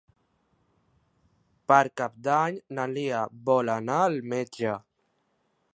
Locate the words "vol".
3.51-3.73